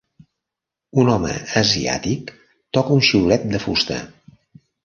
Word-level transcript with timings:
Un 1.01 1.11
home 1.15 1.35
asiàtic 1.61 2.33
toca 2.79 2.99
un 2.99 3.07
xiulet 3.11 3.47
de 3.55 3.63
fusta. 3.67 4.01